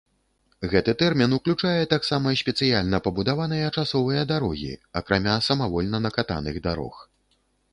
[0.69, 6.95] Гэты тэрмін уключае таксама спецыяльна пабудаваныя часовыя дарогі, акрамя самавольна накатаных дарог.